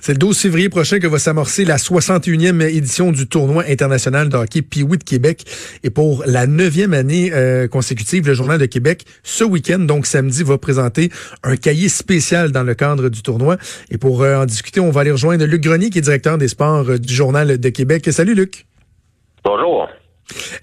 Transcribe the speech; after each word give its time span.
C'est 0.00 0.12
le 0.12 0.18
12 0.18 0.36
février 0.36 0.68
prochain 0.68 0.98
que 0.98 1.06
va 1.06 1.20
s'amorcer 1.20 1.64
la 1.64 1.76
61e 1.76 2.60
édition 2.62 3.12
du 3.12 3.28
tournoi 3.28 3.64
international 3.68 4.28
de 4.28 4.36
hockey 4.36 4.60
de 4.60 5.04
Québec. 5.04 5.44
Et 5.84 5.90
pour 5.90 6.24
la 6.26 6.48
neuvième 6.48 6.92
année 6.92 7.30
euh, 7.32 7.68
consécutive, 7.68 8.26
le 8.26 8.34
Journal 8.34 8.58
de 8.58 8.66
Québec, 8.66 9.04
ce 9.22 9.44
week-end, 9.44 9.78
donc 9.78 10.06
samedi, 10.06 10.42
va 10.42 10.58
présenter 10.58 11.10
un 11.44 11.56
cahier 11.56 11.88
spécial 11.88 12.50
dans 12.50 12.64
le 12.64 12.74
cadre 12.74 13.08
du 13.08 13.22
tournoi. 13.22 13.56
Et 13.88 13.98
pour 13.98 14.22
euh, 14.22 14.36
en 14.36 14.46
discuter, 14.46 14.80
on 14.80 14.90
va 14.90 15.02
aller 15.02 15.12
rejoindre 15.12 15.44
Luc 15.44 15.62
Grenier, 15.62 15.90
qui 15.90 15.98
est 15.98 16.02
directeur 16.02 16.36
des 16.36 16.48
sports 16.48 16.90
euh, 16.90 16.98
du 16.98 17.14
Journal 17.14 17.58
de 17.58 17.68
Québec. 17.68 18.08
Salut 18.12 18.34
Luc. 18.34 18.66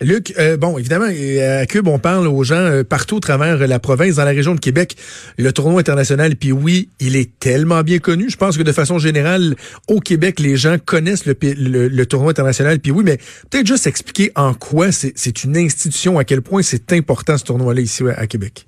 Luc, 0.02 0.34
euh, 0.40 0.58
bon, 0.58 0.78
évidemment, 0.78 1.06
à 1.06 1.66
Cube, 1.66 1.88
on 1.88 2.00
parle 2.00 2.28
aux 2.28 2.44
gens 2.44 2.56
euh, 2.56 2.84
partout 2.84 3.20
travers 3.20 3.68
la 3.68 3.80
province, 3.80 4.16
dans 4.16 4.26
la 4.26 4.32
région 4.32 4.56
de 4.56 4.60
Québec. 4.60 4.96
Le 5.38 5.52
tournoi 5.52 5.80
international, 5.80 6.36
puis 6.36 6.52
oui, 6.52 6.90
il 7.00 7.16
est 7.16 7.38
tellement 7.40 7.82
bien 7.82 8.00
connu. 8.00 8.30
Je 8.30 8.38
pense 8.38 8.58
que 8.58 8.64
de 8.64 8.72
façon 8.72 9.00
générale, 9.00 9.56
au 9.88 10.00
Québec, 10.00 10.40
les 10.40 10.58
gens 10.58 10.78
connaissent 10.84 11.26
le, 11.26 11.36
le, 11.42 12.06
tournoi 12.06 12.32
international, 12.32 12.80
puis 12.80 12.92
oui, 12.92 13.04
mais 13.06 13.18
peut-être 13.50 13.68
juste 13.68 13.88
expliquer 13.88 14.32
en 14.36 14.54
quoi 14.54 14.92
c'est 14.92 15.44
une 15.44 15.58
institution, 15.58 16.18
à 16.18 16.24
quel 16.24 16.42
point 16.42 16.62
c'est 16.62 16.94
important 16.94 17.38
ce 17.38 17.44
tournoi-là 17.44 17.82
ici 17.82 18.04
à 18.16 18.28
Québec. 18.28 18.68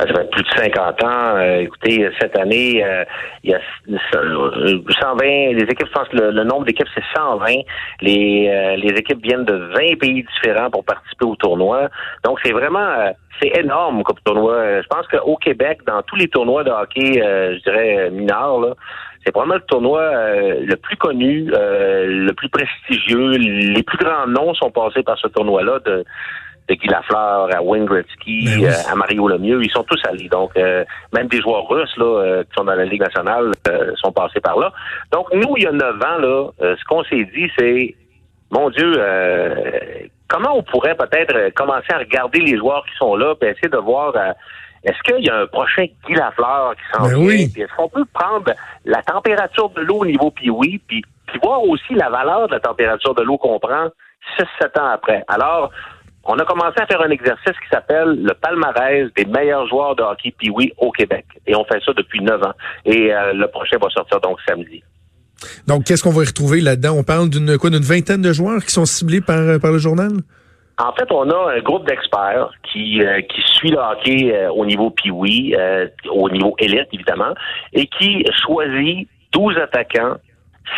Ça 0.00 0.06
fait 0.06 0.30
plus 0.30 0.42
de 0.42 0.48
50 0.56 1.04
ans. 1.04 1.36
Euh, 1.36 1.58
écoutez, 1.58 2.08
cette 2.18 2.34
année, 2.38 2.82
euh, 2.82 3.04
il 3.44 3.50
y 3.50 3.54
a 3.54 3.60
120. 4.12 5.24
Les 5.52 5.64
équipes, 5.64 5.88
je 5.88 5.92
pense 5.92 6.08
que 6.08 6.16
le, 6.16 6.44
nombre 6.44 6.64
d'équipes, 6.64 6.88
c'est 6.94 7.04
120. 7.14 7.46
Les, 8.00 8.48
euh, 8.48 8.76
les 8.76 8.94
équipes 8.98 9.22
viennent 9.22 9.44
de 9.44 9.56
20 9.56 9.98
pays 9.98 10.24
différents 10.24 10.70
pour 10.70 10.84
participer 10.84 11.26
au 11.26 11.36
tournoi. 11.36 11.90
Donc, 12.24 12.38
c'est 12.42 12.52
vraiment, 12.52 13.12
c'est 13.42 13.58
énorme 13.58 14.02
comme 14.04 14.16
tournoi. 14.24 14.80
Je 14.80 14.86
pense 14.86 15.06
qu'au 15.08 15.36
Québec, 15.36 15.80
dans 15.86 16.00
tous 16.02 16.16
les 16.16 16.28
tournois 16.28 16.64
de 16.64 16.70
hockey, 16.70 17.20
je 17.20 17.62
dirais 17.62 18.10
mineurs, 18.10 18.74
c'est 19.26 19.34
vraiment 19.34 19.56
le 19.56 19.60
tournoi 19.68 20.02
le 20.62 20.76
plus 20.76 20.96
connu, 20.96 21.44
le 21.52 22.32
plus 22.32 22.48
prestigieux. 22.48 23.32
Les 23.36 23.82
plus 23.82 23.98
grands 23.98 24.26
noms 24.26 24.54
sont 24.54 24.70
passés 24.70 25.02
par 25.02 25.18
ce 25.18 25.28
tournoi-là 25.28 25.78
de 25.84 26.04
de 26.70 26.74
Guy 26.76 26.86
Lafleur 26.86 27.54
à 27.54 27.62
Wayne 27.62 27.84
Gretzky, 27.84 28.44
ben 28.44 28.64
euh, 28.64 28.90
à 28.90 28.94
Mario 28.94 29.26
Lemieux, 29.28 29.62
ils 29.62 29.70
sont 29.70 29.82
tous 29.82 30.00
allés. 30.08 30.28
Donc, 30.28 30.52
euh, 30.56 30.84
même 31.12 31.26
des 31.26 31.40
joueurs 31.40 31.68
russes 31.68 31.96
là, 31.96 32.04
euh, 32.04 32.42
qui 32.44 32.50
sont 32.56 32.64
dans 32.64 32.74
la 32.74 32.84
Ligue 32.84 33.00
nationale 33.00 33.50
sont 33.96 34.12
passés 34.12 34.40
par 34.40 34.58
là. 34.58 34.72
Donc, 35.12 35.26
nous, 35.34 35.56
il 35.56 35.64
y 35.64 35.66
a 35.66 35.72
neuf 35.72 35.96
ans, 35.96 36.18
là, 36.18 36.48
ce 36.60 36.84
qu'on 36.88 37.02
s'est 37.04 37.28
dit, 37.34 37.50
c'est, 37.58 37.94
mon 38.50 38.70
Dieu, 38.70 38.92
comment 40.28 40.56
on 40.56 40.62
pourrait 40.62 40.94
peut-être 40.94 41.52
commencer 41.54 41.92
à 41.92 41.98
regarder 41.98 42.40
les 42.40 42.56
joueurs 42.56 42.84
qui 42.86 42.96
sont 42.96 43.16
là, 43.16 43.34
puis 43.34 43.48
essayer 43.48 43.68
de 43.68 43.78
voir 43.78 44.14
est-ce 44.82 44.98
qu'il 45.02 45.24
y 45.24 45.28
a 45.28 45.40
un 45.40 45.46
prochain 45.46 45.86
Guy 46.06 46.14
Lafleur 46.14 46.74
qui 46.74 46.96
s'en 46.96 47.02
ben 47.02 47.28
vient? 47.28 47.64
Est-ce 47.64 47.76
qu'on 47.76 47.88
peut 47.88 48.06
prendre 48.12 48.52
la 48.84 49.02
température 49.02 49.70
de 49.70 49.82
l'eau 49.82 49.98
au 49.98 50.06
niveau 50.06 50.30
puis 50.30 50.50
oui, 50.50 50.80
puis 50.86 51.02
voir 51.42 51.62
aussi 51.62 51.94
la 51.94 52.08
valeur 52.08 52.48
de 52.48 52.54
la 52.54 52.60
température 52.60 53.14
de 53.14 53.22
l'eau 53.22 53.38
qu'on 53.38 53.58
prend 53.58 53.88
6-7 54.38 54.80
ans 54.80 54.90
après? 54.92 55.22
Alors, 55.28 55.70
on 56.24 56.38
a 56.38 56.44
commencé 56.44 56.78
à 56.80 56.86
faire 56.86 57.00
un 57.00 57.10
exercice 57.10 57.52
qui 57.52 57.68
s'appelle 57.72 58.22
le 58.22 58.34
palmarès 58.34 59.08
des 59.16 59.24
meilleurs 59.24 59.66
joueurs 59.68 59.96
de 59.96 60.02
hockey 60.02 60.34
pee 60.36 60.50
au 60.76 60.90
Québec. 60.90 61.24
Et 61.46 61.54
on 61.54 61.64
fait 61.64 61.80
ça 61.84 61.92
depuis 61.94 62.20
neuf 62.20 62.42
ans. 62.42 62.52
Et 62.84 63.12
euh, 63.12 63.32
le 63.32 63.46
prochain 63.48 63.78
va 63.80 63.88
sortir 63.88 64.20
donc 64.20 64.38
samedi. 64.46 64.82
Donc, 65.66 65.84
qu'est-ce 65.84 66.02
qu'on 66.02 66.10
va 66.10 66.22
y 66.22 66.26
retrouver 66.26 66.60
là-dedans? 66.60 66.94
On 66.98 67.02
parle 67.02 67.30
d'une 67.30 67.56
quoi, 67.56 67.70
d'une 67.70 67.82
vingtaine 67.82 68.20
de 68.20 68.32
joueurs 68.32 68.62
qui 68.62 68.70
sont 68.70 68.84
ciblés 68.84 69.22
par, 69.22 69.38
euh, 69.38 69.58
par 69.58 69.72
le 69.72 69.78
journal? 69.78 70.10
En 70.78 70.92
fait, 70.92 71.10
on 71.10 71.28
a 71.30 71.54
un 71.56 71.60
groupe 71.60 71.86
d'experts 71.86 72.50
qui, 72.70 73.02
euh, 73.02 73.20
qui 73.22 73.40
suit 73.42 73.70
le 73.70 73.78
hockey 73.78 74.48
au 74.48 74.64
niveau 74.66 74.90
pee 74.90 75.10
au 75.10 76.30
niveau 76.30 76.54
élite, 76.58 76.88
évidemment, 76.92 77.34
et 77.72 77.86
qui 77.86 78.24
choisit 78.44 79.08
12 79.32 79.56
attaquants, 79.58 80.16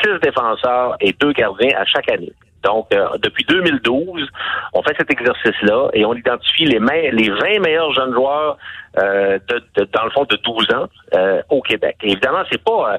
6 0.05 0.11
défenseurs 0.23 0.97
et 1.01 1.13
2 1.21 1.33
gardiens 1.33 1.77
à 1.77 1.85
chaque 1.85 2.11
année. 2.11 2.33
Donc, 2.63 2.87
euh, 2.93 3.09
depuis 3.23 3.45
2012, 3.45 4.29
on 4.73 4.83
fait 4.83 4.95
cet 4.97 5.11
exercice-là 5.11 5.91
et 5.95 6.05
on 6.05 6.15
identifie 6.15 6.65
les, 6.65 6.79
les 6.79 7.31
20 7.31 7.61
meilleurs 7.61 7.93
jeunes 7.93 8.13
joueurs, 8.15 8.57
euh, 8.99 9.39
de, 9.49 9.85
dans 9.93 10.05
le 10.05 10.11
fond, 10.11 10.25
de 10.25 10.37
12 10.37 10.67
ans 10.75 10.89
euh, 11.15 11.43
au 11.51 11.61
Québec. 11.63 11.97
évidemment, 12.03 12.43
c'est 12.51 12.63
pas 12.63 12.99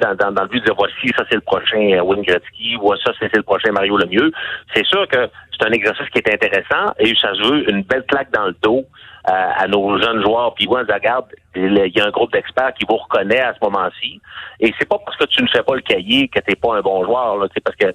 dans, 0.00 0.14
dans, 0.32 0.42
le 0.42 0.48
but 0.48 0.58
de 0.60 0.64
dire 0.64 0.74
voici, 0.76 1.08
ça 1.16 1.24
c'est 1.28 1.36
le 1.36 1.40
prochain 1.40 2.00
Wayne 2.02 2.22
Gretzky, 2.22 2.76
voici 2.80 3.02
ça 3.04 3.12
c'est 3.20 3.36
le 3.36 3.44
prochain 3.44 3.70
Mario 3.70 3.96
Lemieux. 3.96 4.32
C'est 4.74 4.84
sûr 4.84 5.06
que 5.06 5.28
c'est 5.52 5.68
un 5.68 5.70
exercice 5.70 6.08
qui 6.10 6.18
est 6.18 6.34
intéressant 6.34 6.92
et 6.98 7.14
ça 7.20 7.32
se 7.34 7.48
veut 7.48 7.70
une 7.70 7.82
belle 7.82 8.04
claque 8.06 8.32
dans 8.32 8.46
le 8.46 8.56
dos 8.60 8.84
à 9.24 9.66
nos 9.68 9.98
jeunes 9.98 10.22
joueurs. 10.22 10.54
Puis 10.54 10.66
voilà, 10.66 10.94
regarde, 10.94 11.26
il 11.54 11.92
y 11.94 12.00
a 12.00 12.06
un 12.06 12.10
groupe 12.10 12.32
d'experts 12.32 12.74
qui 12.74 12.84
vous 12.88 12.96
reconnaît 12.96 13.40
à 13.40 13.54
ce 13.54 13.58
moment-ci. 13.62 14.20
Et 14.60 14.74
c'est 14.78 14.88
pas 14.88 14.98
parce 14.98 15.16
que 15.16 15.24
tu 15.24 15.42
ne 15.42 15.48
fais 15.48 15.62
pas 15.62 15.74
le 15.74 15.80
cahier 15.80 16.28
que 16.28 16.40
t'es 16.40 16.56
pas 16.56 16.76
un 16.76 16.80
bon 16.80 17.04
joueur. 17.04 17.46
C'est 17.54 17.62
parce 17.62 17.76
que 17.76 17.86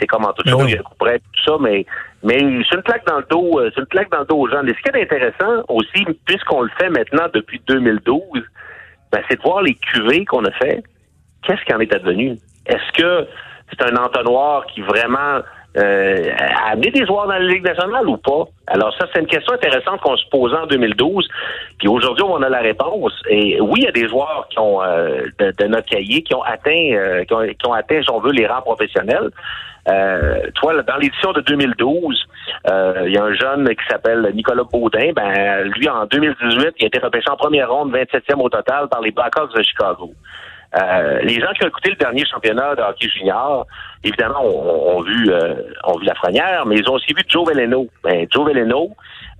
c'est 0.00 0.06
comme 0.06 0.24
en 0.24 0.32
toute 0.32 0.48
chose, 0.48 0.64
il 0.66 0.74
y 0.74 0.78
a 0.78 0.82
tout 0.82 1.44
ça, 1.44 1.56
mais, 1.60 1.84
mais 2.22 2.38
c'est 2.38 2.76
une 2.76 2.82
claque 2.82 3.06
dans 3.06 3.18
le 3.18 3.26
dos, 3.30 3.60
euh, 3.60 3.70
c'est 3.74 3.80
une 3.80 3.86
claque 3.86 4.10
dans 4.10 4.20
le 4.20 4.24
dos 4.26 4.38
aux 4.38 4.48
gens. 4.48 4.62
Mais 4.64 4.72
ce 4.72 4.82
qui 4.82 4.96
est 4.96 5.02
intéressant 5.02 5.64
aussi, 5.68 6.04
puisqu'on 6.24 6.62
le 6.62 6.70
fait 6.78 6.88
maintenant 6.88 7.26
depuis 7.32 7.60
2012, 7.66 8.20
ben, 9.12 9.22
c'est 9.28 9.36
de 9.36 9.42
voir 9.42 9.62
les 9.62 9.74
cuvées 9.74 10.24
qu'on 10.24 10.44
a 10.44 10.52
fait. 10.52 10.82
Qu'est-ce 11.42 11.64
qui 11.64 11.74
en 11.74 11.80
est 11.80 11.94
advenu? 11.94 12.36
Est-ce 12.66 12.92
que 12.92 13.26
c'est 13.70 13.82
un 13.90 13.96
entonnoir 13.96 14.66
qui 14.66 14.80
vraiment 14.82 15.40
euh, 15.76 16.32
a 16.36 16.72
amené 16.72 16.90
des 16.90 17.06
joueurs 17.06 17.26
dans 17.26 17.34
la 17.34 17.40
Ligue 17.40 17.64
nationale 17.64 18.08
ou 18.08 18.16
pas? 18.16 18.44
Alors 18.66 18.94
ça, 18.98 19.06
c'est 19.12 19.20
une 19.20 19.26
question 19.26 19.54
intéressante 19.54 20.00
qu'on 20.00 20.16
se 20.16 20.28
posait 20.28 20.56
en 20.56 20.66
2012. 20.66 21.28
Puis 21.78 21.88
aujourd'hui, 21.88 22.24
on 22.24 22.42
a 22.42 22.48
la 22.48 22.60
réponse. 22.60 23.12
Et 23.28 23.60
oui, 23.60 23.80
il 23.80 23.84
y 23.84 23.88
a 23.88 23.92
des 23.92 24.08
joueurs 24.08 24.46
qui 24.50 24.58
ont 24.58 24.82
euh, 24.82 25.22
de, 25.38 25.66
notre 25.66 25.88
cahier 25.88 26.22
qui 26.22 26.34
ont 26.34 26.42
atteint, 26.42 26.92
euh, 26.92 27.24
qui, 27.24 27.66
ont, 27.66 27.72
atteint, 27.72 28.02
si 28.02 28.10
on 28.10 28.20
veut, 28.20 28.32
les 28.32 28.46
rangs 28.46 28.62
professionnels. 28.62 29.30
Euh, 29.88 30.50
toi, 30.54 30.82
dans 30.82 30.96
l'édition 30.96 31.32
de 31.32 31.40
2012, 31.40 32.26
euh, 32.68 33.04
il 33.06 33.12
y 33.12 33.18
a 33.18 33.24
un 33.24 33.34
jeune 33.34 33.68
qui 33.68 33.84
s'appelle 33.88 34.30
Nicolas 34.34 34.64
Baudin. 34.64 35.12
Ben, 35.14 35.64
lui, 35.76 35.88
en 35.88 36.06
2018, 36.06 36.74
il 36.78 36.84
a 36.84 36.86
été 36.86 36.98
repêché 36.98 37.30
en 37.30 37.36
première 37.36 37.70
ronde, 37.70 37.92
27e 37.92 38.40
au 38.40 38.48
total 38.48 38.88
par 38.88 39.00
les 39.00 39.10
Blackhawks 39.10 39.54
de 39.56 39.62
Chicago. 39.62 40.12
Euh, 40.76 41.20
les 41.22 41.40
gens 41.40 41.52
qui 41.52 41.64
ont 41.64 41.68
écouté 41.68 41.90
le 41.90 41.96
dernier 41.96 42.24
championnat 42.26 42.76
de 42.76 42.82
hockey 42.82 43.08
junior, 43.08 43.66
évidemment, 44.04 44.44
ont, 44.44 45.02
vu 45.02 45.32
euh, 45.32 45.54
ont 45.84 45.98
vu 45.98 46.06
mais 46.66 46.76
ils 46.76 46.88
ont 46.88 46.94
aussi 46.94 47.12
vu 47.12 47.22
Joe 47.26 47.48
Veleno. 47.48 47.88
Ben, 48.04 48.26
Joe 48.30 48.46
Veleno 48.46 48.90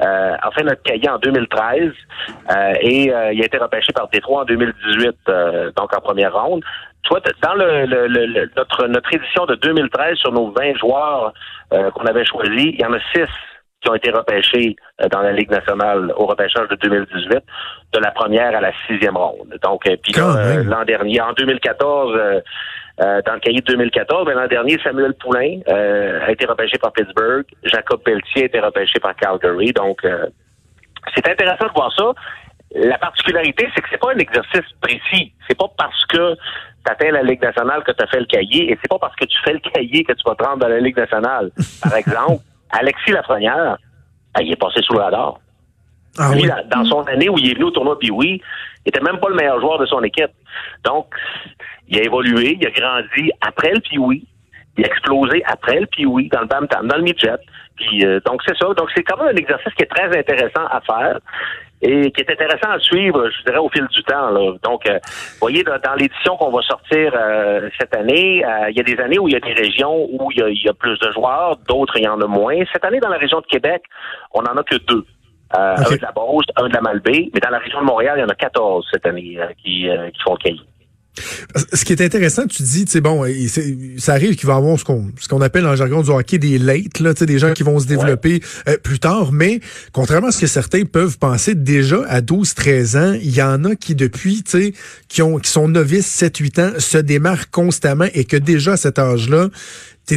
euh, 0.03 0.37
a 0.41 0.51
fait 0.51 0.65
notre 0.65 0.83
cahier 0.83 1.09
en 1.09 1.19
2013 1.19 1.93
euh, 2.51 2.72
et 2.81 3.05
il 3.05 3.12
a 3.12 3.33
été 3.33 3.59
repêché 3.59 3.93
par 3.93 4.09
Détroit 4.09 4.43
en 4.43 4.45
2018, 4.45 5.17
donc 5.77 5.97
en 5.97 6.01
première 6.01 6.34
ronde. 6.34 6.65
Toi, 7.05 7.21
dans 7.43 7.55
le, 7.55 8.50
notre, 8.56 8.87
notre 8.87 9.15
édition 9.15 9.47
de 9.47 9.55
2013 9.56 10.16
sur 10.16 10.33
nos 10.33 10.50
20 10.53 10.77
joueurs 10.77 11.33
qu'on 11.71 12.05
avait 12.05 12.25
choisis, 12.25 12.72
il 12.75 12.81
y 12.81 12.84
en 12.84 12.93
a 12.93 13.00
6 13.15 13.27
qui 13.81 13.88
ont 13.88 13.94
été 13.94 14.11
repêchés 14.11 14.77
euh, 15.00 15.09
dans 15.09 15.21
la 15.21 15.33
Ligue 15.33 15.50
nationale 15.50 16.12
au 16.16 16.27
repêchage 16.27 16.69
de 16.69 16.77
2018, 16.77 17.39
de 17.93 17.99
la 17.99 18.10
première 18.10 18.55
à 18.56 18.60
la 18.60 18.72
sixième 18.87 19.16
ronde. 19.16 19.56
Donc, 19.62 19.87
euh, 19.87 19.97
puis 20.03 20.12
euh, 20.19 20.65
l'an 20.65 20.84
dernier, 20.84 21.21
en 21.21 21.33
2014, 21.33 22.19
dans 22.99 23.33
le 23.33 23.41
cahier 23.41 23.60
de 23.60 23.72
2014, 23.72 24.27
ben, 24.27 24.34
l'an 24.34 24.47
dernier, 24.47 24.78
Samuel 24.84 25.15
Poulain 25.15 25.60
a 25.66 26.31
été 26.31 26.44
repêché 26.44 26.77
par 26.78 26.93
Pittsburgh, 26.93 27.47
Jacob 27.65 28.03
Pelletier 28.03 28.43
a 28.43 28.47
été 28.47 28.60
repêché 28.60 29.00
par 29.00 29.16
Calgary. 29.16 29.72
Donc, 29.72 30.06
c'est 31.15 31.27
intéressant 31.27 31.66
de 31.66 31.72
voir 31.72 31.91
ça. 31.97 32.12
La 32.75 32.99
particularité, 32.99 33.69
c'est 33.75 33.81
que 33.81 33.89
c'est 33.91 34.00
pas 34.00 34.12
un 34.12 34.19
exercice 34.19 34.71
précis. 34.83 35.33
C'est 35.49 35.59
pas 35.59 35.69
parce 35.78 36.05
que 36.06 36.37
tu 36.84 36.92
atteins 36.92 37.10
la 37.10 37.22
Ligue 37.22 37.42
nationale 37.42 37.82
que 37.84 37.92
tu 37.92 38.02
as 38.02 38.06
fait 38.06 38.20
le 38.20 38.26
cahier, 38.26 38.72
et 38.72 38.78
c'est 38.80 38.88
pas 38.88 38.98
parce 38.98 39.16
que 39.16 39.24
tu 39.24 39.36
fais 39.44 39.52
le 39.52 39.60
cahier 39.60 40.04
que 40.04 40.12
tu 40.12 40.22
vas 40.24 40.34
te 40.34 40.44
rendre 40.44 40.58
dans 40.58 40.68
la 40.68 40.80
Ligue 40.80 40.96
nationale. 40.96 41.50
Par 41.82 41.94
exemple, 41.96 42.42
Alexis 42.70 43.12
Lafrenière, 43.12 43.76
ben, 44.34 44.42
il 44.42 44.52
est 44.52 44.60
passé 44.60 44.80
sous 44.82 44.94
le 44.94 45.00
radar. 45.00 45.38
Ah 46.18 46.32
Lui, 46.34 46.50
dans 46.70 46.84
son 46.84 47.02
année 47.02 47.28
où 47.28 47.38
il 47.38 47.50
est 47.50 47.54
venu 47.54 47.64
au 47.64 47.70
tournoi 47.70 47.98
puis 47.98 48.10
oui, 48.10 48.42
il 48.84 48.88
était 48.88 49.00
même 49.00 49.18
pas 49.18 49.28
le 49.28 49.36
meilleur 49.36 49.60
joueur 49.60 49.78
de 49.78 49.86
son 49.86 50.02
équipe. 50.02 50.32
Donc, 50.84 51.06
il 51.88 51.98
a 51.98 52.02
évolué, 52.02 52.58
il 52.60 52.66
a 52.66 52.71
grandi 52.71 53.30
après 53.41 53.72
le 53.72 53.80
Pioui, 53.80 54.26
il 54.76 54.84
a 54.84 54.88
explosé 54.88 55.42
après 55.44 55.80
le 55.80 55.86
Pioui 55.86 56.28
dans 56.28 56.41
le 56.41 56.47
Bam 56.47 56.66
dans 56.66 56.97
le 56.97 57.03
midget. 57.03 57.38
Puis 57.76 58.04
euh, 58.04 58.21
donc 58.26 58.42
c'est 58.47 58.56
ça. 58.56 58.66
Donc 58.74 58.88
c'est 58.94 59.03
quand 59.03 59.16
même 59.18 59.34
un 59.34 59.38
exercice 59.38 59.72
qui 59.74 59.83
est 59.83 59.86
très 59.86 60.06
intéressant 60.16 60.66
à 60.71 60.80
faire 60.80 61.18
et 61.82 62.10
qui 62.12 62.21
est 62.21 62.30
intéressant 62.30 62.71
à 62.71 62.78
suivre, 62.78 63.30
je 63.30 63.44
dirais, 63.44 63.59
au 63.59 63.68
fil 63.71 63.86
du 63.86 64.03
temps. 64.03 64.30
Là. 64.30 64.53
Donc, 64.62 64.88
euh, 64.88 64.98
vous 65.03 65.38
voyez, 65.41 65.62
dans, 65.62 65.94
l'édition 65.94 66.36
qu'on 66.36 66.50
va 66.50 66.62
sortir 66.62 67.12
euh, 67.15 67.68
cette 67.78 67.94
année, 67.94 68.44
euh, 68.44 68.71
il 68.71 68.77
y 68.77 68.80
a 68.80 68.82
des 68.82 69.00
années 69.00 69.18
où 69.18 69.28
il 69.28 69.34
y 69.34 69.36
a 69.36 69.41
des 69.41 69.54
régions 69.54 70.06
où 70.10 70.30
il 70.30 70.62
y 70.62 70.68
a, 70.68 70.74
plus 70.74 70.98
de 70.98 71.10
joueurs, 71.12 71.56
d'autres 71.68 71.97
il 71.97 72.04
y 72.04 72.09
en 72.09 72.21
a 72.21 72.27
moins. 72.27 72.56
Cette 72.72 72.84
année, 72.84 73.00
dans 73.00 73.09
la 73.09 73.18
région 73.18 73.41
de 73.41 73.47
Québec, 73.47 73.82
on 74.32 74.42
n'en 74.42 74.56
a 74.56 74.62
que 74.62 74.77
deux. 74.77 75.04
Un 75.53 75.74
de 75.74 76.00
la 76.00 76.12
Beauce, 76.12 76.44
un 76.56 76.68
de 76.68 76.74
la 76.74 76.80
Malbaie, 76.80 77.28
mais 77.34 77.41
dans 77.41 77.50
la 77.50 77.59
région 77.59 77.80
de 77.80 77.86
Montréal, 77.86 78.18
il 78.18 78.21
y 78.21 78.24
en 78.24 78.28
a 78.28 78.36
14 78.36 78.86
cette 78.92 79.04
année 79.04 79.36
qui, 79.60 79.88
qui 79.88 80.22
font 80.22 80.34
le 80.34 80.38
cahier. 80.38 80.60
Ce 81.74 81.84
qui 81.84 81.92
est 81.92 82.03
intéressant, 82.03 82.47
tu 82.47 82.62
dis, 82.62 82.84
tu 82.84 82.92
sais, 82.92 83.01
bon, 83.01 83.24
ça 83.98 84.12
arrive 84.12 84.36
qu'il 84.36 84.47
va 84.47 84.54
y 84.54 84.57
avoir 84.57 84.78
ce 84.78 84.84
qu'on 84.84 85.41
appelle 85.41 85.66
en 85.66 85.74
jargon 85.74 86.03
du 86.03 86.10
hockey 86.10 86.39
des 86.39 86.59
late, 86.59 87.01
là, 87.01 87.15
tu 87.15 87.21
sais, 87.21 87.27
des 87.27 87.39
gens 87.39 87.53
qui 87.53 87.62
vont 87.62 87.78
se 87.78 87.86
développer 87.86 88.41
euh, 88.68 88.77
plus 88.78 89.01
tard, 89.01 89.33
mais 89.33 89.60
contrairement 89.92 90.28
à 90.28 90.33
ce 90.33 90.41
que 90.41 90.47
certains 90.47 90.84
peuvent 90.84 91.18
penser, 91.18 91.54
déjà 91.54 92.04
à 92.09 92.21
12, 92.21 92.54
13 92.54 92.97
ans, 92.97 93.12
il 93.21 93.34
y 93.34 93.42
en 93.42 93.65
a 93.65 93.74
qui 93.74 93.95
depuis, 93.95 94.42
tu 94.42 94.51
sais, 94.51 94.74
qui 95.09 95.22
qui 95.42 95.51
sont 95.51 95.68
novices 95.68 96.07
7, 96.07 96.36
8 96.36 96.59
ans, 96.59 96.71
se 96.78 96.98
démarquent 96.98 97.51
constamment 97.51 98.07
et 98.15 98.24
que 98.24 98.36
déjà 98.36 98.72
à 98.72 98.77
cet 98.77 98.98
âge-là, 98.98 99.48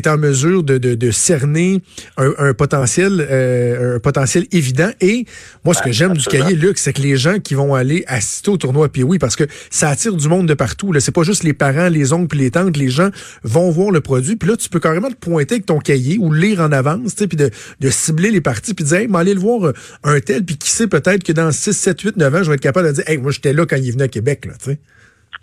tu 0.01 0.09
es 0.09 0.11
en 0.11 0.17
mesure 0.17 0.63
de, 0.63 0.77
de, 0.77 0.95
de 0.95 1.11
cerner 1.11 1.81
un, 2.17 2.53
potentiel 2.53 3.25
euh, 3.29 3.95
un 3.95 3.99
potentiel 3.99 4.45
évident. 4.51 4.89
Et 5.01 5.25
moi, 5.63 5.73
ce 5.73 5.81
que 5.81 5.91
j'aime 5.91 6.13
du 6.13 6.25
cahier, 6.25 6.55
Luc, 6.55 6.77
c'est 6.77 6.93
que 6.93 7.01
les 7.01 7.17
gens 7.17 7.39
qui 7.39 7.53
vont 7.53 7.75
aller 7.75 8.03
assister 8.07 8.49
au 8.51 8.57
tournoi, 8.57 8.89
puis 8.89 9.03
oui, 9.03 9.19
parce 9.19 9.35
que 9.35 9.45
ça 9.69 9.89
attire 9.89 10.15
du 10.15 10.27
monde 10.27 10.47
de 10.47 10.53
partout. 10.53 10.91
Là, 10.91 10.99
c'est 10.99 11.11
pas 11.11 11.23
juste 11.23 11.43
les 11.43 11.53
parents, 11.53 11.89
les 11.89 12.13
oncles, 12.13 12.27
puis 12.27 12.39
les 12.39 12.51
tantes. 12.51 12.77
Les 12.77 12.89
gens 12.89 13.09
vont 13.43 13.69
voir 13.69 13.91
le 13.91 14.01
produit. 14.01 14.35
Puis 14.35 14.49
là, 14.49 14.57
tu 14.57 14.69
peux 14.69 14.79
carrément 14.79 15.09
te 15.09 15.15
pointer 15.15 15.55
avec 15.55 15.65
ton 15.65 15.79
cahier 15.79 16.17
ou 16.19 16.31
lire 16.31 16.59
en 16.59 16.71
avance, 16.71 17.13
puis 17.13 17.37
de, 17.37 17.49
de 17.79 17.89
cibler 17.89 18.31
les 18.31 18.41
parties, 18.41 18.73
puis 18.73 18.83
de 18.83 18.89
dire, 18.89 18.97
hey, 18.99 19.07
aller 19.15 19.33
le 19.33 19.39
voir 19.39 19.67
euh, 19.67 19.73
un 20.03 20.19
tel, 20.19 20.43
puis 20.43 20.57
qui 20.57 20.69
sait 20.69 20.87
peut-être 20.87 21.23
que 21.23 21.31
dans 21.31 21.51
6, 21.51 21.73
7, 21.73 22.01
8, 22.01 22.17
9 22.17 22.35
ans, 22.35 22.43
je 22.43 22.49
vais 22.49 22.55
être 22.55 22.61
capable 22.61 22.87
de 22.87 22.93
dire, 22.93 23.03
hey, 23.07 23.17
moi, 23.17 23.31
j'étais 23.31 23.53
là 23.53 23.65
quand 23.65 23.77
il 23.77 23.91
venait 23.91 24.05
à 24.05 24.07
Québec, 24.07 24.45
là, 24.45 24.53
tu 24.59 24.71
sais. 24.71 24.79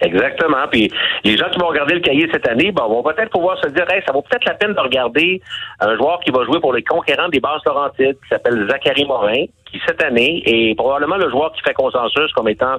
Exactement. 0.00 0.66
Puis 0.70 0.90
les 1.24 1.36
gens 1.36 1.48
qui 1.50 1.58
vont 1.58 1.68
regarder 1.68 1.94
le 1.94 2.00
cahier 2.00 2.28
cette 2.32 2.48
année, 2.48 2.72
ben, 2.72 2.84
vont 2.84 3.02
peut-être 3.02 3.30
pouvoir 3.30 3.58
se 3.62 3.68
dire, 3.68 3.84
hey, 3.90 4.02
ça 4.06 4.12
vaut 4.12 4.22
peut-être 4.22 4.46
la 4.46 4.54
peine 4.54 4.72
de 4.72 4.80
regarder 4.80 5.42
un 5.80 5.96
joueur 5.96 6.20
qui 6.20 6.30
va 6.30 6.44
jouer 6.44 6.58
pour 6.60 6.72
les 6.72 6.82
conquérants 6.82 7.28
des 7.28 7.40
bases 7.40 7.60
Laurentides, 7.66 8.16
qui 8.22 8.28
s'appelle 8.28 8.66
Zachary 8.68 9.04
Morin, 9.04 9.44
qui 9.70 9.80
cette 9.86 10.02
année 10.02 10.42
est 10.46 10.74
probablement 10.74 11.16
le 11.16 11.28
joueur 11.30 11.52
qui 11.52 11.60
fait 11.60 11.74
consensus 11.74 12.32
comme 12.32 12.48
étant 12.48 12.78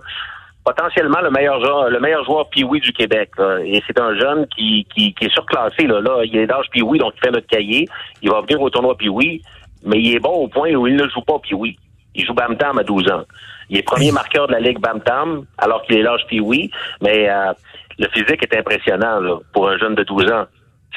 potentiellement 0.64 1.22
le 1.22 1.32
meilleur 1.32 1.60
joueur, 1.64 1.90
le 1.90 2.00
meilleur 2.00 2.24
joueur 2.24 2.50
Pee-Wee 2.50 2.80
du 2.80 2.92
Québec. 2.94 3.32
Et 3.66 3.82
c'est 3.88 4.00
un 4.00 4.18
jeune 4.20 4.48
qui, 4.48 4.88
qui, 4.94 5.14
qui, 5.14 5.26
est 5.26 5.34
surclassé. 5.34 5.88
Là. 5.88 6.02
là 6.02 6.22
il 6.24 6.36
est 6.38 6.48
d'âge 6.48 6.66
Pee-Wee, 6.72 7.00
donc 7.00 7.14
il 7.18 7.20
fait 7.26 7.32
notre 7.32 7.48
cahier. 7.48 7.88
Il 8.22 8.30
va 8.30 8.42
venir 8.42 8.62
au 8.62 8.70
tournoi 8.70 8.96
Pee-Wee, 8.98 9.42
mais 9.84 10.00
il 10.00 10.16
est 10.16 10.20
bon 10.20 10.34
au 10.34 10.48
point 10.48 10.74
où 10.74 10.88
il 10.88 10.96
ne 10.96 11.08
joue 11.10 11.22
pas 11.22 11.40
Pee-Wee. 11.40 11.78
Il 12.16 12.26
joue 12.26 12.34
Bam 12.34 12.58
Tam 12.58 12.78
à 12.78 12.84
12 12.84 13.10
ans. 13.12 13.24
Il 13.70 13.78
est 13.78 13.84
premier 13.84 14.12
marqueur 14.12 14.48
de 14.48 14.54
la 14.54 14.60
Ligue 14.60 14.80
Bam 14.80 15.02
Tam, 15.02 15.46
alors 15.58 15.82
qu'il 15.84 15.98
est 15.98 16.02
l'âge 16.02 16.22
puis 16.28 16.40
oui, 16.40 16.70
mais 17.02 17.30
euh, 17.30 17.54
le 18.00 18.08
physique 18.10 18.44
est 18.44 18.58
impressionnant 18.58 19.20
là, 19.20 19.38
pour 19.54 19.70
un 19.70 19.78
jeune 19.78 19.96
de 19.96 20.04
12 20.04 20.32
ans. 20.32 20.46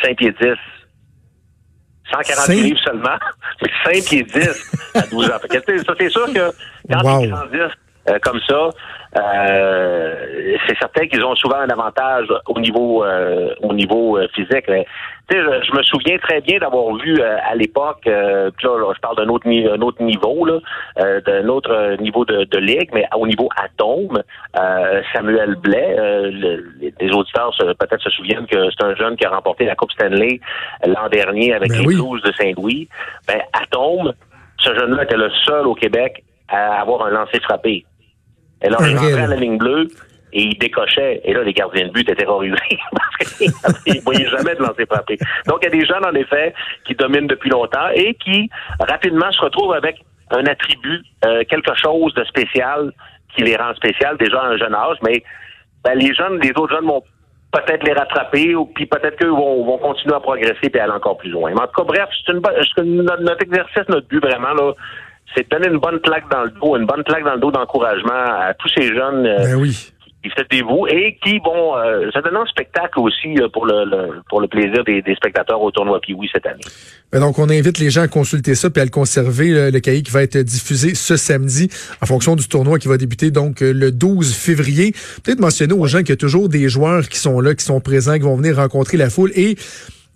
5 0.03 0.17
pieds 0.17 0.35
10. 0.41 0.49
140 2.11 2.49
livres 2.49 2.81
seulement, 2.85 3.17
mais 3.63 3.71
5 3.85 4.05
pieds 4.05 4.23
10 4.25 4.73
à 4.95 5.07
12 5.07 5.31
ans. 5.31 5.39
c'est 5.99 6.09
sûr 6.11 6.27
que 6.27 6.51
quand 6.91 7.21
ils 7.21 7.31
grandissent 7.31 7.79
euh, 8.09 8.19
comme 8.21 8.41
ça, 8.47 8.69
euh, 9.17 10.34
c'est 10.67 10.79
certain 10.79 11.07
qu'ils 11.07 11.25
ont 11.25 11.35
souvent 11.35 11.57
un 11.57 11.69
avantage 11.69 12.27
au 12.47 12.59
niveau 12.61 13.05
euh, 13.05 13.55
au 13.61 13.73
niveau 13.73 14.19
euh, 14.19 14.29
physique. 14.35 14.65
Mais, 14.69 14.87
je, 15.31 15.37
je, 15.37 15.77
me 15.77 15.83
souviens 15.83 16.19
très 16.19 16.41
bien 16.43 16.59
d'avoir 16.59 16.95
vu 16.97 17.21
à 17.23 17.55
l'époque, 17.55 18.05
là, 18.05 18.51
je 18.63 19.01
parle 19.01 19.17
d'un 19.17 19.29
autre, 19.29 19.49
un 19.49 19.81
autre 19.81 20.03
niveau, 20.03 20.45
là, 20.45 20.59
d'un 21.21 21.49
autre 21.49 21.97
niveau 22.03 22.27
de, 22.27 22.45
de, 22.45 22.59
ligue, 22.59 22.91
mais 22.93 23.07
au 23.17 23.27
niveau 23.27 23.49
atome, 23.57 24.23
Samuel 25.15 25.57
Blais, 25.57 25.97
les 27.01 27.11
auditeurs 27.11 27.53
peut-être 27.57 28.03
se 28.03 28.11
souviennent 28.11 28.47
que 28.47 28.69
c'est 28.71 28.85
un 28.85 28.95
jeune 28.97 29.17
qui 29.17 29.25
a 29.25 29.31
remporté 29.31 29.65
la 29.65 29.75
Coupe 29.75 29.93
Stanley 29.93 30.41
l'an 30.87 31.09
dernier 31.11 31.55
avec 31.55 31.71
ben 31.71 31.79
les 31.79 31.87
Blues 31.87 32.23
de 32.23 32.33
Saint-Louis. 32.33 32.89
Ben, 33.27 33.41
atome, 33.55 34.13
ce 34.59 34.75
jeune-là 34.75 35.05
était 35.05 35.17
le 35.17 35.31
seul 35.47 35.67
au 35.67 35.75
Québec 35.75 36.23
à 36.49 36.81
avoir 36.81 37.07
un 37.07 37.11
lancer 37.11 37.41
frappé. 37.41 37.87
Et 38.63 38.69
là, 38.69 38.77
on 38.81 38.85
rentrait 38.85 39.13
à 39.21 39.27
la 39.27 39.37
ligne 39.37 39.59
bleue 39.59 39.89
et 40.35 40.43
il 40.43 40.59
décochait. 40.59 41.21
Et 41.25 41.33
là, 41.33 41.43
les 41.43 41.53
gardiens 41.53 41.87
de 41.87 41.93
but 41.93 42.03
étaient 42.03 42.17
terrorisés 42.17 42.57
parce 43.63 43.79
qu'ils 43.83 43.95
ne 43.95 44.01
voyaient 44.03 44.29
jamais 44.29 44.55
de 44.55 44.63
lancer 44.63 44.85
frappé. 44.85 45.17
Donc, 45.47 45.61
il 45.63 45.65
y 45.65 45.69
a 45.69 45.71
des 45.71 45.87
jeunes, 45.87 46.05
en 46.05 46.15
effet, 46.15 46.53
qui 46.85 46.95
dominent 46.95 47.29
depuis 47.29 47.51
longtemps 47.51 47.89
et 47.95 48.15
qui, 48.15 48.51
rapidement, 48.81 49.31
se 49.33 49.41
retrouvent 49.41 49.75
avec 49.75 49.97
un 50.31 50.45
attribut, 50.47 51.03
euh, 51.25 51.45
quelque 51.49 51.75
chose 51.77 52.13
de 52.15 52.25
spécial 52.25 52.93
qui 53.35 53.43
les 53.43 53.57
rend 53.57 53.75
spécial 53.75 54.17
déjà 54.19 54.41
à 54.41 54.47
un 54.49 54.57
jeune 54.57 54.75
âge. 54.75 54.97
Mais 55.03 55.23
ben, 55.85 55.97
les 55.99 56.13
jeunes, 56.15 56.41
les 56.41 56.51
autres 56.51 56.75
jeunes 56.75 56.87
vont 56.87 57.03
peut-être 57.53 57.85
les 57.85 57.93
rattraper 57.93 58.55
ou 58.55 58.67
puis 58.67 58.87
peut-être 58.87 59.17
qu'eux 59.17 59.29
vont, 59.29 59.65
vont 59.65 59.79
continuer 59.79 60.15
à 60.15 60.21
progresser 60.21 60.71
et 60.73 60.81
aller 60.81 60.93
encore 60.93 61.19
plus 61.19 61.31
loin. 61.31 61.53
Mais 61.55 61.61
en 61.61 61.67
tout 61.67 61.83
cas, 61.83 61.85
bref, 61.85 62.09
c'est 62.27 62.33
une, 62.83 63.03
notre 63.03 63.43
exercice, 63.43 63.89
notre 63.89 64.09
but 64.09 64.21
vraiment, 64.21 64.55
là, 64.55 64.73
c'est 65.35 65.45
de 65.45 65.49
donner 65.49 65.69
une 65.69 65.79
bonne 65.79 66.01
plaque 66.01 66.29
dans 66.31 66.43
le 66.43 66.51
dos, 66.51 66.77
une 66.77 66.87
bonne 66.87 67.03
plaque 67.05 67.25
dans 67.25 67.35
le 67.35 67.41
dos 67.41 67.51
d'encouragement 67.51 68.13
à 68.13 68.55
tous 68.55 68.69
ces 68.69 68.89
jeunes 68.89 69.27
euh, 69.27 69.39
ben 69.39 69.55
oui. 69.57 69.93
Qui 70.25 70.31
se 70.31 70.43
dévouent 70.51 70.87
et 70.87 71.19
qui 71.23 71.39
vont 71.39 71.77
euh, 71.77 72.11
ça 72.13 72.23
donne 72.23 72.37
un 72.37 72.47
spectacle 72.47 72.99
aussi 72.99 73.35
pour 73.53 73.67
le, 73.67 74.23
pour 74.31 74.41
le 74.41 74.49
plaisir 74.49 74.83
des, 74.85 75.03
spectateurs 75.15 75.61
au 75.61 75.71
tournoi 75.71 76.01
Piwi 76.01 76.29
cette 76.33 76.47
année. 76.47 76.65
Ben 77.13 77.21
donc 77.21 77.39
on 77.39 77.51
invite 77.51 77.79
les 77.79 77.91
gens 77.91 78.03
à 78.03 78.09
consulter 78.09 78.55
ça 78.55 78.71
puis 78.71 78.81
à 78.81 78.85
le 78.85 78.91
conserver 78.91 79.71
le 79.71 79.81
cahier 79.81 80.03
qui 80.03 80.11
va 80.11 80.23
être 80.23 80.39
diffusé 80.39 80.95
ce 80.95 81.17
samedi 81.17 81.69
en 82.01 82.07
fonction 82.07 82.37
du 82.37 82.49
tournoi 82.49 82.79
qui 82.79 82.89
va 82.89 82.97
débuter 82.97 83.31
donc 83.31 83.63
euh, 83.63 83.73
le 83.73 83.93
12 83.93 84.35
février. 84.35 84.93
Peut-être 85.23 85.41
mentionner 85.41 85.75
aux 85.75 85.87
gens 85.87 85.99
qu'il 85.99 86.11
y 86.11 86.13
a 86.13 86.17
toujours 86.17 86.49
des 86.49 86.69
joueurs 86.69 87.09
qui 87.09 87.19
sont 87.19 87.41
là, 87.41 87.55
qui 87.55 87.65
sont 87.65 87.81
présents, 87.81 88.15
qui 88.15 88.21
vont 88.21 88.37
venir 88.37 88.57
rencontrer 88.57 88.97
la 88.97 89.11
foule 89.11 89.31
et 89.35 89.57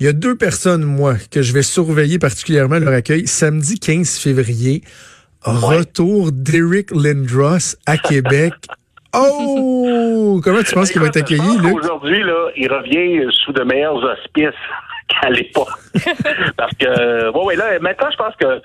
il 0.00 0.06
y 0.06 0.08
a 0.08 0.12
deux 0.12 0.36
personnes, 0.36 0.84
moi, 0.84 1.16
que 1.30 1.42
je 1.42 1.52
vais 1.52 1.64
surveiller 1.64 2.20
particulièrement 2.20 2.78
leur 2.78 2.94
accueil. 2.94 3.26
Samedi 3.26 3.80
15 3.80 4.18
février, 4.18 4.84
retour 5.42 6.30
d'Eric 6.30 6.92
Lindros 6.92 7.76
à 7.84 7.98
Québec. 7.98 8.54
Oh! 9.18 10.40
Comment 10.44 10.62
tu 10.62 10.74
penses 10.74 10.90
qu'il 10.90 11.00
va 11.00 11.08
être 11.08 11.16
accueilli, 11.16 11.58
là? 11.58 11.72
Aujourd'hui, 11.72 12.22
là, 12.22 12.50
il 12.56 12.72
revient 12.72 13.26
sous 13.44 13.52
de 13.52 13.62
meilleurs 13.62 13.96
auspices 13.96 14.54
qu'à 15.08 15.30
l'époque. 15.30 15.68
Parce 16.56 16.74
que, 16.76 17.30
bon, 17.32 17.46
ouais, 17.46 17.56
là, 17.56 17.78
maintenant, 17.80 18.08
je 18.10 18.16
pense 18.16 18.34
que 18.36 18.60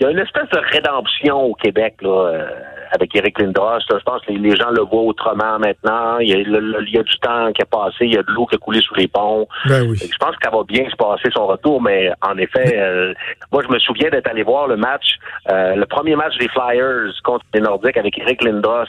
il 0.00 0.02
y 0.02 0.06
a 0.06 0.10
une 0.10 0.18
espèce 0.18 0.48
de 0.48 0.58
rédemption 0.72 1.40
au 1.40 1.54
Québec, 1.54 1.94
là. 2.02 2.10
Euh, 2.10 2.48
avec 2.94 3.14
Eric 3.16 3.40
Lindros. 3.40 3.80
je 3.90 4.04
pense 4.04 4.22
que 4.22 4.32
les, 4.32 4.56
gens 4.56 4.70
le 4.70 4.82
voient 4.82 5.02
autrement 5.02 5.58
maintenant. 5.58 6.18
Il 6.18 6.28
y, 6.28 6.98
a, 6.98 7.02
du 7.02 7.18
temps 7.18 7.52
qui 7.52 7.62
a 7.62 7.66
passé, 7.66 7.96
il 8.02 8.14
y 8.14 8.18
a 8.18 8.22
de 8.22 8.30
l'eau 8.30 8.46
qui 8.46 8.54
a 8.54 8.58
coulé 8.58 8.80
sous 8.80 8.94
les 8.94 9.08
ponts. 9.08 9.48
Ben 9.66 9.82
oui. 9.88 9.98
Je 9.98 10.16
pense 10.18 10.36
qu'elle 10.36 10.52
va 10.52 10.62
bien 10.62 10.88
se 10.88 10.96
passer 10.96 11.28
son 11.34 11.46
retour, 11.46 11.82
mais 11.82 12.12
en 12.22 12.36
effet, 12.38 12.78
euh, 12.78 13.12
moi 13.52 13.62
je 13.66 13.72
me 13.72 13.78
souviens 13.80 14.10
d'être 14.10 14.28
allé 14.28 14.42
voir 14.42 14.68
le 14.68 14.76
match, 14.76 15.16
euh, 15.50 15.74
le 15.74 15.86
premier 15.86 16.14
match 16.14 16.36
des 16.38 16.48
Flyers 16.48 17.12
contre 17.24 17.44
les 17.52 17.60
Nordiques 17.60 17.96
avec 17.96 18.18
Eric 18.18 18.44
Lindros. 18.44 18.86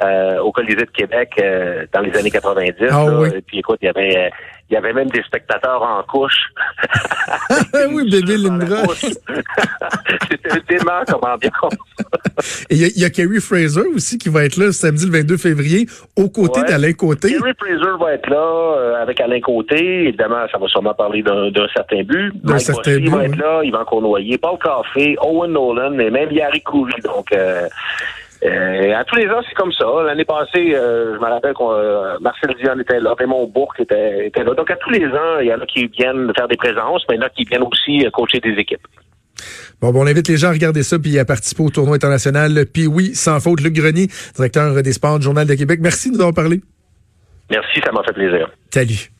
Euh, 0.00 0.38
au 0.38 0.50
Colisée 0.52 0.76
de 0.76 0.90
Québec 0.90 1.40
dans 1.92 2.00
les 2.00 2.16
années 2.16 2.30
90. 2.30 2.74
Ah, 2.90 3.04
oui. 3.04 3.28
Et 3.36 3.42
puis 3.42 3.58
écoute, 3.58 3.78
il 3.82 3.86
y 3.86 3.88
avait 3.88 4.32
il 4.72 4.76
y 4.76 4.78
avait 4.78 4.94
même 4.94 5.10
des 5.10 5.22
spectateurs 5.24 5.82
en 5.82 6.02
couche. 6.04 6.48
oui, 7.90 8.10
bébé 8.10 8.38
Lindros. 8.38 8.94
C'était 8.94 10.60
dément 10.66 11.02
comme 11.06 11.30
ambiance. 11.30 11.76
Et 12.70 12.76
il 12.76 12.98
y, 12.98 13.04
a 13.04 13.10
Kerry 13.10 13.40
Fraser 13.40 13.86
aussi 13.94 14.16
qui 14.16 14.30
va 14.30 14.44
être 14.44 14.56
là 14.56 14.72
samedi 14.72 15.04
le 15.04 15.12
22 15.12 15.36
février 15.36 15.86
aux 16.16 16.30
côtés 16.30 16.62
d'Alain 16.62 16.94
Côté. 16.94 17.28
Kerry 17.28 17.52
Fraser 17.58 17.98
va 18.00 18.14
être 18.14 18.30
là 18.30 18.36
euh, 18.38 19.02
avec 19.02 19.20
Alain 19.20 19.40
Côté. 19.40 20.04
Évidemment, 20.08 20.46
ça 20.50 20.56
va 20.56 20.66
sûrement 20.68 20.94
parler 20.94 21.22
d'un 21.22 21.68
certain 21.74 22.02
but. 22.02 22.32
D'un 22.42 22.58
certain 22.58 22.96
but. 22.96 23.04
Il 23.04 23.10
va 23.10 23.24
être 23.24 23.36
là, 23.36 23.62
Yvan 23.62 23.84
Cournoyer, 23.84 24.38
Paul 24.38 24.58
Caffé, 24.58 25.16
Owen 25.20 25.52
Nolan 25.52 25.98
et 25.98 26.10
même 26.10 26.32
Yari 26.32 26.62
Coury. 26.62 26.94
Donc, 27.04 27.30
euh, 27.32 27.68
euh, 28.44 28.96
à 28.96 29.04
tous 29.04 29.16
les 29.16 29.28
ans, 29.28 29.40
c'est 29.48 29.54
comme 29.54 29.72
ça. 29.72 29.86
L'année 30.04 30.24
passée, 30.24 30.74
euh, 30.74 31.14
je 31.14 31.20
me 31.20 31.30
rappelle 31.30 31.54
que 31.54 31.62
euh, 31.62 32.18
Marcel 32.20 32.54
Dion 32.60 32.78
était 32.80 32.98
là, 32.98 33.14
Raymond 33.16 33.46
Bourque 33.46 33.80
était, 33.80 34.26
était, 34.26 34.42
là. 34.42 34.54
Donc, 34.54 34.70
à 34.70 34.76
tous 34.76 34.90
les 34.90 35.06
ans, 35.06 35.38
il 35.40 35.46
y 35.46 35.54
en 35.54 35.60
a 35.60 35.66
qui 35.66 35.86
viennent 35.86 36.32
faire 36.36 36.48
des 36.48 36.56
présences, 36.56 37.04
mais 37.08 37.16
il 37.16 37.20
y 37.20 37.22
en 37.22 37.26
a 37.26 37.30
qui 37.30 37.44
viennent 37.44 37.62
aussi 37.62 38.04
coacher 38.12 38.40
des 38.40 38.54
équipes. 38.54 38.86
Bon, 39.80 39.92
bon, 39.92 40.02
on 40.02 40.06
invite 40.06 40.28
les 40.28 40.36
gens 40.36 40.48
à 40.48 40.52
regarder 40.52 40.82
ça 40.82 40.98
puis 40.98 41.18
à 41.18 41.24
participer 41.24 41.62
au 41.62 41.70
tournoi 41.70 41.96
international. 41.96 42.66
Puis 42.72 42.86
oui, 42.86 43.14
sans 43.14 43.38
faute, 43.40 43.60
Luc 43.60 43.74
Grenier, 43.74 44.08
directeur 44.34 44.82
des 44.82 44.92
sports 44.92 45.18
du 45.18 45.24
Journal 45.24 45.46
de 45.46 45.54
Québec. 45.54 45.80
Merci 45.82 46.10
de 46.10 46.14
nous 46.14 46.20
avoir 46.20 46.34
parlé. 46.34 46.60
Merci, 47.50 47.80
ça 47.84 47.92
m'a 47.92 48.02
fait 48.02 48.12
plaisir. 48.12 48.50
Salut. 48.70 49.10